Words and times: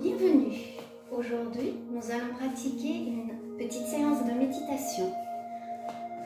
Bienvenue. 0.00 0.56
Aujourd'hui, 1.12 1.76
nous 1.90 2.10
allons 2.10 2.32
pratiquer 2.34 2.88
une 2.88 3.58
petite 3.58 3.84
séance 3.84 4.24
de 4.24 4.32
méditation 4.32 5.12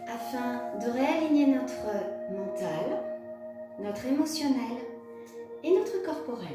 afin 0.06 0.78
de 0.78 0.92
réaligner 0.92 1.46
notre 1.48 1.84
mental, 2.30 3.02
notre 3.80 4.06
émotionnel 4.06 4.78
et 5.64 5.72
notre 5.72 6.04
corporel. 6.04 6.54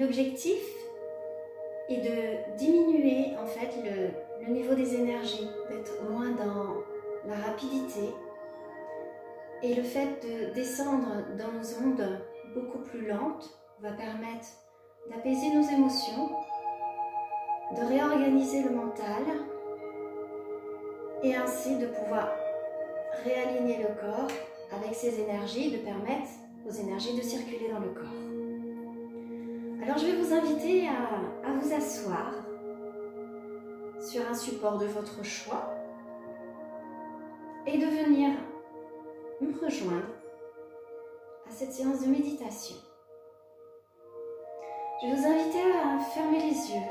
L'objectif 0.00 0.62
est 1.90 2.00
de 2.00 2.56
diminuer 2.56 3.36
en 3.36 3.44
fait 3.44 3.74
le, 3.84 4.46
le 4.46 4.52
niveau 4.54 4.74
des 4.74 4.94
énergies, 4.94 5.50
d'être 5.68 6.02
moins 6.10 6.30
dans 6.30 6.76
la 7.28 7.36
rapidité 7.36 8.08
et 9.62 9.74
le 9.74 9.82
fait 9.82 10.26
de 10.26 10.54
descendre 10.54 11.26
dans 11.36 11.52
nos 11.52 11.86
ondes 11.86 12.20
beaucoup 12.54 12.78
plus 12.78 13.06
lentes 13.06 13.50
va 13.82 13.92
permettre 13.92 14.63
d'apaiser 15.10 15.54
nos 15.54 15.62
émotions, 15.62 16.30
de 17.76 17.84
réorganiser 17.84 18.62
le 18.62 18.70
mental 18.70 19.22
et 21.22 21.34
ainsi 21.34 21.76
de 21.76 21.86
pouvoir 21.86 22.28
réaligner 23.24 23.78
le 23.78 23.88
corps 24.00 24.28
avec 24.72 24.94
ces 24.94 25.20
énergies, 25.20 25.70
de 25.70 25.78
permettre 25.78 26.28
aux 26.66 26.72
énergies 26.72 27.16
de 27.16 27.22
circuler 27.22 27.70
dans 27.72 27.80
le 27.80 27.88
corps. 27.88 28.04
Alors 29.82 29.98
je 29.98 30.06
vais 30.06 30.16
vous 30.16 30.32
inviter 30.32 30.88
à, 30.88 31.48
à 31.48 31.52
vous 31.52 31.72
asseoir 31.72 32.32
sur 34.00 34.22
un 34.28 34.34
support 34.34 34.78
de 34.78 34.86
votre 34.86 35.22
choix 35.24 35.74
et 37.66 37.78
de 37.78 37.86
venir 37.86 38.30
me 39.40 39.52
rejoindre 39.64 40.08
à 41.46 41.50
cette 41.50 41.72
séance 41.72 42.02
de 42.02 42.06
méditation. 42.06 42.76
Je 45.04 45.10
vais 45.10 45.16
vous 45.16 45.26
inviter 45.26 45.60
à 45.60 45.98
fermer 45.98 46.38
les 46.38 46.72
yeux, 46.72 46.88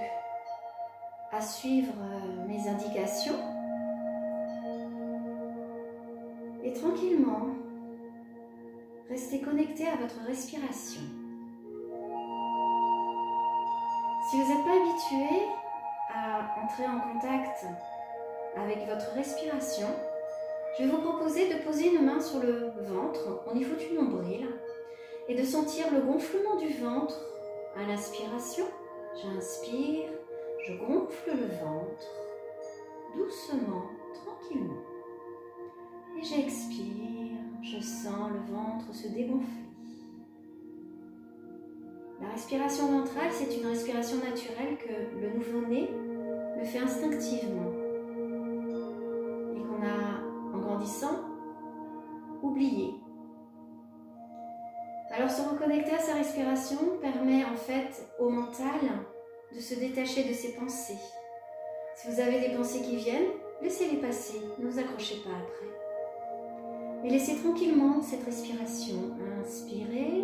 à 1.32 1.42
suivre 1.42 1.94
euh, 2.00 2.48
mes 2.48 2.70
indications 2.70 3.40
et 6.64 6.74
tranquillement 6.74 7.48
rester 9.10 9.42
connecté 9.42 9.88
à 9.88 9.96
votre 9.96 10.24
respiration. 10.28 11.02
Si 14.30 14.40
vous 14.40 14.48
n'êtes 14.48 14.64
pas 14.64 14.76
habitué 14.76 15.48
à 16.14 16.64
entrer 16.64 16.86
en 16.86 17.00
contact 17.00 17.66
avec 18.56 18.88
votre 18.88 19.12
respiration, 19.16 19.88
je 20.78 20.84
vais 20.84 20.90
vous 20.92 21.02
proposer 21.02 21.52
de 21.52 21.64
poser 21.64 21.96
une 21.96 22.06
main 22.06 22.22
sur 22.22 22.40
le 22.42 22.74
ventre 22.82 23.44
au 23.52 23.56
niveau 23.56 23.76
du 23.76 23.96
nombril 23.96 24.48
et 25.28 25.34
de 25.34 25.44
sentir 25.44 25.92
le 25.92 26.02
gonflement 26.02 26.58
du 26.58 26.72
ventre 26.74 27.20
à 27.76 27.88
l'inspiration, 27.88 28.66
j'inspire, 29.16 30.10
je 30.66 30.74
gonfle 30.74 31.32
le 31.32 31.48
ventre, 31.64 32.08
doucement, 33.16 33.90
tranquillement. 34.14 34.82
Et 36.18 36.24
j'expire, 36.24 37.38
je 37.62 37.80
sens 37.80 38.32
le 38.32 38.54
ventre 38.54 38.94
se 38.94 39.08
dégonfler. 39.08 39.48
La 42.22 42.30
respiration 42.30 42.88
ventrale, 42.88 43.32
c'est 43.32 43.58
une 43.58 43.68
respiration 43.68 44.18
naturelle 44.18 44.78
que 44.78 45.20
le 45.20 45.34
nouveau-né 45.34 45.90
le 46.58 46.64
fait 46.64 46.80
instinctivement 46.80 47.53
alors 55.16 55.30
se 55.30 55.42
reconnecter 55.42 55.94
à 55.94 56.00
sa 56.00 56.16
respiration 56.16 56.98
permet 57.02 57.46
en 57.46 57.56
fait 57.56 58.04
au 58.20 58.30
mental 58.30 58.82
de 59.54 59.60
se 59.60 59.76
détacher 59.76 60.24
de 60.24 60.34
ses 60.34 60.54
pensées. 60.54 60.98
Si 61.96 62.08
vous 62.10 62.20
avez 62.20 62.40
des 62.40 62.56
pensées 62.56 62.82
qui 62.82 62.96
viennent, 62.96 63.32
laissez-les 63.62 63.98
passer, 63.98 64.42
ne 64.58 64.68
vous 64.68 64.80
accrochez 64.80 65.18
pas 65.18 65.30
après. 65.30 67.06
Et 67.06 67.10
laissez 67.10 67.36
tranquillement 67.36 68.02
cette 68.02 68.24
respiration. 68.24 68.96
Inspirez. 69.40 70.24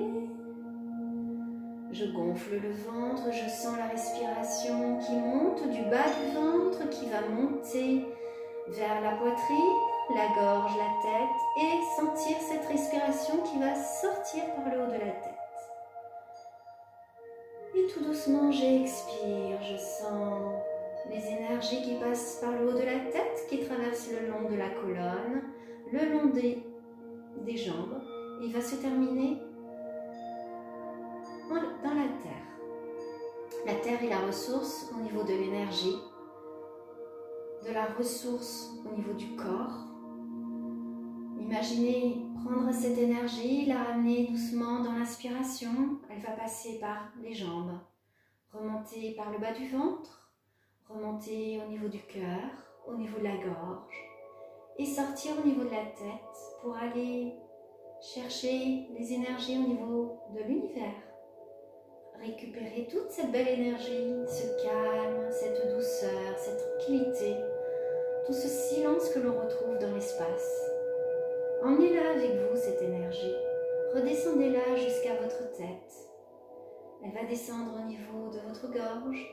Je 1.92 2.06
gonfle 2.06 2.60
le 2.60 2.72
ventre, 2.72 3.32
je 3.32 3.50
sens 3.50 3.78
la 3.78 3.88
respiration 3.88 4.98
qui 5.00 5.14
monte 5.14 5.70
du 5.70 5.82
bas 5.90 6.06
du 6.08 6.36
ventre, 6.36 6.90
qui 6.90 7.08
va 7.10 7.28
monter 7.30 8.06
vers 8.70 9.02
la 9.02 9.12
poitrine, 9.18 9.76
la 10.16 10.28
gorge, 10.36 10.72
la 10.78 11.02
tête 11.02 11.40
et 11.58 12.02
sentir 12.02 12.38
cette 12.40 12.66
respiration 12.66 13.38
qui 13.44 13.49
par 14.38 14.72
le 14.72 14.82
haut 14.82 14.88
de 14.88 14.94
la 14.94 15.12
tête. 15.12 15.34
Et 17.76 17.88
tout 17.88 18.04
doucement, 18.04 18.52
j'expire, 18.52 19.58
je 19.62 19.78
sens 19.78 20.54
les 21.10 21.26
énergies 21.28 21.82
qui 21.82 21.96
passent 21.96 22.38
par 22.42 22.52
le 22.52 22.68
haut 22.68 22.74
de 22.74 22.84
la 22.84 23.00
tête, 23.12 23.48
qui 23.50 23.66
traversent 23.66 24.10
le 24.12 24.30
long 24.30 24.50
de 24.50 24.56
la 24.56 24.70
colonne, 24.70 25.44
le 25.92 26.12
long 26.12 26.26
des, 26.28 26.64
des 27.44 27.58
jambes. 27.58 28.02
Il 28.42 28.54
va 28.54 28.62
se 28.62 28.76
terminer 28.76 29.38
dans 31.50 31.94
la 31.96 32.08
terre. 32.22 32.46
La 33.66 33.76
terre 33.76 34.04
est 34.04 34.10
la 34.10 34.20
ressource 34.20 34.92
au 34.96 35.02
niveau 35.02 35.24
de 35.24 35.34
l'énergie, 35.34 35.98
de 37.68 37.74
la 37.74 37.86
ressource 37.98 38.70
au 38.86 38.96
niveau 38.96 39.14
du 39.14 39.36
corps 39.36 39.89
Imaginez 41.60 42.16
prendre 42.46 42.72
cette 42.72 42.98
énergie, 42.98 43.66
la 43.66 43.84
ramener 43.84 44.28
doucement 44.28 44.82
dans 44.82 44.94
l'inspiration. 44.94 46.00
Elle 46.10 46.22
va 46.22 46.32
passer 46.32 46.80
par 46.80 47.12
les 47.22 47.34
jambes, 47.34 47.78
remonter 48.54 49.14
par 49.18 49.30
le 49.30 49.40
bas 49.40 49.52
du 49.52 49.68
ventre, 49.68 50.32
remonter 50.88 51.60
au 51.62 51.70
niveau 51.70 51.90
du 51.90 52.00
cœur, 52.04 52.50
au 52.88 52.96
niveau 52.96 53.18
de 53.20 53.26
la 53.26 53.36
gorge 53.36 53.94
et 54.78 54.86
sortir 54.86 55.34
au 55.38 55.46
niveau 55.46 55.66
de 55.66 55.72
la 55.72 55.84
tête 55.84 56.38
pour 56.62 56.78
aller 56.78 57.34
chercher 58.02 58.88
les 58.98 59.12
énergies 59.12 59.58
au 59.58 59.68
niveau 59.68 60.18
de 60.34 60.42
l'univers. 60.44 61.04
Récupérer 62.22 62.88
toute 62.90 63.12
cette 63.12 63.34
belle 63.34 63.60
énergie, 63.60 64.14
ce 64.30 64.64
calme, 64.64 64.79
au 77.68 77.86
niveau 77.86 78.30
de 78.30 78.40
votre 78.48 78.72
gorge, 78.72 79.28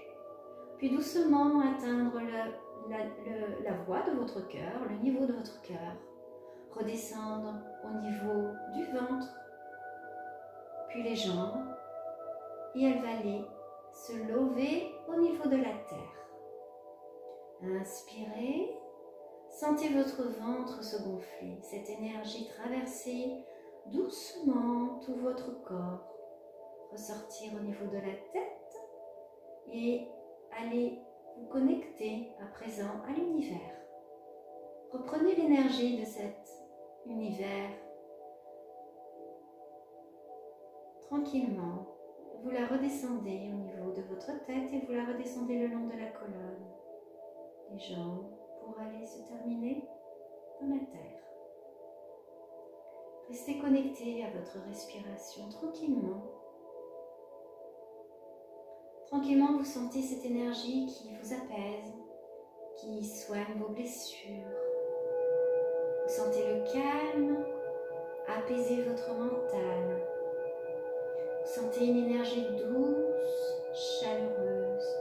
puis 0.78 0.90
doucement 0.90 1.60
atteindre 1.60 2.20
la, 2.88 3.72
voie 3.84 4.02
de 4.02 4.16
votre 4.16 4.46
cœur, 4.48 4.84
le 4.88 4.96
niveau 4.96 5.26
de 5.26 5.32
votre 5.32 5.60
cœur. 5.62 5.94
Redescendre 6.74 7.54
au 7.84 7.98
niveau 8.00 8.50
du 8.74 8.84
ventre, 8.92 9.28
puis 10.90 11.02
les 11.02 11.16
jambes, 11.16 11.64
et 12.74 12.84
elle 12.84 13.00
va 13.00 13.18
aller 13.18 13.44
se 13.94 14.12
lever 14.12 14.92
au 15.08 15.18
niveau 15.18 15.48
de 15.48 15.56
la 15.56 15.72
terre. 15.88 16.16
Inspirez 17.62 18.76
Sentez 19.58 19.88
votre 19.88 20.22
ventre 20.38 20.84
se 20.84 21.02
gonfler, 21.02 21.58
cette 21.62 21.88
énergie 21.88 22.46
traverser 22.46 23.42
doucement 23.86 24.98
tout 24.98 25.14
votre 25.14 25.62
corps, 25.62 26.15
ressortir 26.96 27.52
au 27.54 27.62
niveau 27.62 27.86
de 27.86 27.98
la 27.98 28.14
tête 28.32 28.76
et 29.70 30.08
aller 30.58 30.98
vous 31.36 31.46
connecter 31.46 32.32
à 32.40 32.46
présent 32.46 33.02
à 33.06 33.12
l'univers. 33.12 33.76
Reprenez 34.90 35.34
l'énergie 35.34 35.98
de 35.98 36.06
cet 36.06 36.48
univers 37.04 37.70
tranquillement. 41.02 41.86
Vous 42.42 42.50
la 42.50 42.66
redescendez 42.66 43.50
au 43.52 43.56
niveau 43.56 43.92
de 43.92 44.02
votre 44.02 44.44
tête 44.46 44.72
et 44.72 44.86
vous 44.86 44.92
la 44.92 45.04
redescendez 45.04 45.58
le 45.58 45.74
long 45.74 45.86
de 45.86 45.98
la 45.98 46.06
colonne, 46.06 46.66
les 47.72 47.78
jambes, 47.78 48.30
pour 48.60 48.78
aller 48.80 49.04
se 49.04 49.20
terminer 49.28 49.84
dans 50.60 50.68
la 50.68 50.80
terre. 50.80 51.20
Restez 53.28 53.58
connecté 53.58 54.24
à 54.24 54.30
votre 54.30 54.66
respiration 54.66 55.48
tranquillement. 55.50 56.35
Tranquillement, 59.06 59.56
vous 59.56 59.64
sentez 59.64 60.02
cette 60.02 60.24
énergie 60.24 60.86
qui 60.86 61.10
vous 61.14 61.32
apaise, 61.32 61.92
qui 62.76 63.04
soigne 63.04 63.58
vos 63.58 63.68
blessures. 63.68 64.28
Vous 66.02 66.12
sentez 66.12 66.42
le 66.44 66.64
calme 66.72 67.44
apaiser 68.28 68.82
votre 68.82 69.14
mental. 69.14 70.02
Vous 71.40 71.52
sentez 71.62 71.86
une 71.86 71.98
énergie 71.98 72.46
douce, 72.48 74.00
chaleureuse, 74.00 74.96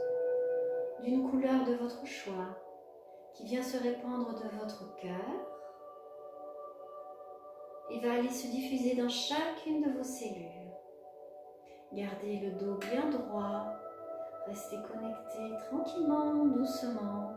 d'une 1.02 1.28
couleur 1.28 1.64
de 1.64 1.74
votre 1.74 2.06
choix, 2.06 2.56
qui 3.34 3.44
vient 3.44 3.62
se 3.62 3.76
répandre 3.76 4.34
de 4.34 4.56
votre 4.60 4.94
cœur 4.96 5.46
et 7.90 8.00
va 8.00 8.14
aller 8.14 8.30
se 8.30 8.46
diffuser 8.46 8.94
dans 8.94 9.08
chacune 9.08 9.82
de 9.82 9.98
vos 9.98 10.04
cellules. 10.04 10.56
Gardez 11.92 12.38
le 12.38 12.52
dos 12.52 12.78
bien 12.90 13.10
droit. 13.10 13.66
Restez 14.46 14.78
connecté 14.82 15.56
tranquillement, 15.68 16.46
doucement 16.46 17.36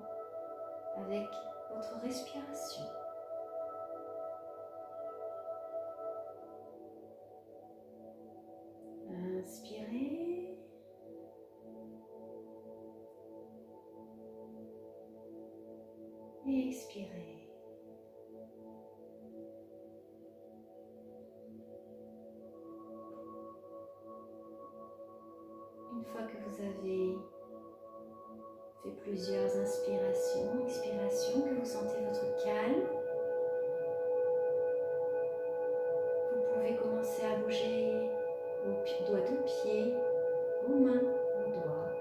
avec 0.96 1.28
votre 1.74 2.00
respiration. 2.02 2.84
Inspirez. 9.10 10.58
Expirez. 16.48 17.39
Une 26.00 26.06
fois 26.06 26.22
que 26.22 26.38
vous 26.48 26.62
avez 26.62 27.18
fait 28.82 29.02
plusieurs 29.04 29.58
inspirations, 29.58 30.66
expirations, 30.66 31.42
que 31.42 31.60
vous 31.60 31.66
sentez 31.66 32.00
votre 32.06 32.42
calme, 32.42 32.86
vous 36.34 36.54
pouvez 36.54 36.78
commencer 36.78 37.24
à 37.26 37.38
bouger 37.40 38.10
vos 38.66 39.12
doigts 39.12 39.30
de 39.30 39.36
pied, 39.44 39.94
vos 40.66 40.80
mains, 40.80 41.02
vos 41.44 41.52
doigts. 41.52 41.92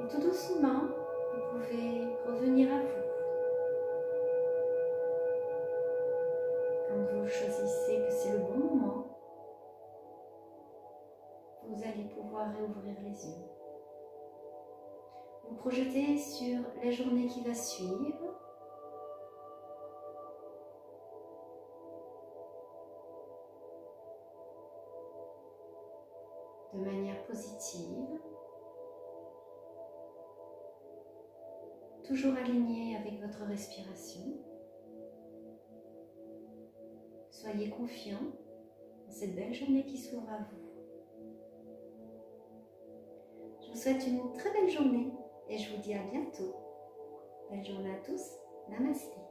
Et 0.00 0.08
tout 0.08 0.20
doucement, 0.20 0.88
vous 1.34 1.58
pouvez 1.58 2.02
revenir 2.26 2.66
à 2.74 2.80
vous. 2.80 3.05
Réouvrir 12.56 12.94
les 13.02 13.26
yeux. 13.26 13.44
Vous 15.48 15.56
projetez 15.56 16.18
sur 16.18 16.60
la 16.82 16.90
journée 16.90 17.26
qui 17.28 17.42
va 17.42 17.54
suivre. 17.54 18.34
de 26.74 26.84
manière 26.84 27.24
positive, 27.24 28.20
toujours 32.04 32.34
aligné 32.36 32.96
avec 32.96 33.20
votre 33.20 33.44
respiration. 33.44 34.20
Soyez 37.30 37.70
confiant 37.70 38.20
dans 39.06 39.12
cette 39.12 39.34
belle 39.34 39.54
journée 39.54 39.86
qui 39.86 39.96
s'ouvre 39.96 40.28
à 40.28 40.38
vous. 40.38 40.65
Vous 43.76 43.82
souhaite 43.82 44.06
une 44.06 44.32
très 44.32 44.50
belle 44.52 44.70
journée 44.70 45.12
et 45.50 45.58
je 45.58 45.70
vous 45.70 45.82
dis 45.82 45.92
à 45.92 46.02
bientôt. 46.10 46.56
Belle 47.50 47.62
journée 47.62 47.90
à 47.90 47.98
tous. 48.06 48.22
Namaste. 48.70 49.25